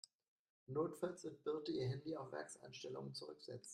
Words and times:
Notfalls 0.67 1.23
wird 1.25 1.43
Birte 1.43 1.71
ihr 1.73 1.87
Handy 1.87 2.17
auf 2.17 2.31
Werkseinstellungen 2.31 3.13
zurücksetzen. 3.13 3.69